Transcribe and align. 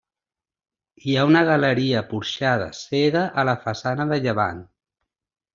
Hi 1.09 1.13
ha 1.15 1.25
una 1.31 1.43
galeria 1.49 2.01
porxada 2.13 2.71
cega 2.81 3.23
a 3.43 3.47
la 3.51 3.57
façana 3.67 4.09
de 4.15 4.21
llevant. 4.25 4.69